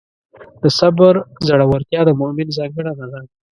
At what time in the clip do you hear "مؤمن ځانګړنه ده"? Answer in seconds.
2.19-3.19